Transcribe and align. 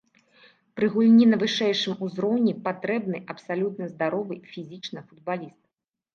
Пры 0.77 0.87
гульні 0.95 1.27
на 1.33 1.37
вышэйшым 1.43 1.93
узроўні 2.07 2.55
патрэбны 2.65 3.17
абсалютна 3.35 3.85
здаровы 3.93 4.41
фізічна 4.55 4.99
футбаліст. 5.07 5.59